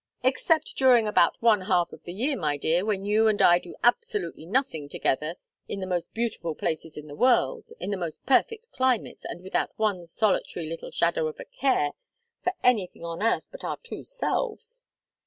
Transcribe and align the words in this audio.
"Except 0.23 0.75
during 0.75 1.07
about 1.07 1.37
one 1.43 1.61
half 1.61 1.93
of 1.93 2.05
the 2.05 2.11
year, 2.11 2.35
my 2.35 2.57
dear, 2.57 2.83
when 2.83 3.05
you 3.05 3.27
and 3.27 3.39
I 3.39 3.59
do 3.59 3.75
absolutely 3.83 4.47
nothing 4.47 4.89
together 4.89 5.35
in 5.67 5.79
the 5.79 5.85
most 5.85 6.11
beautiful 6.11 6.55
places 6.55 6.97
in 6.97 7.05
the 7.05 7.13
world 7.13 7.69
in 7.79 7.91
the 7.91 7.97
most 7.97 8.25
perfect 8.25 8.71
climates, 8.71 9.25
and 9.25 9.43
without 9.43 9.77
one 9.77 10.07
solitary 10.07 10.67
little 10.67 10.89
shadow 10.89 11.27
of 11.27 11.39
a 11.39 11.45
care 11.45 11.91
for 12.43 12.51
anything 12.63 13.05
on 13.05 13.21
earth 13.21 13.49
but 13.51 13.63
our 13.63 13.77
two 13.77 14.03
selves." 14.03 14.85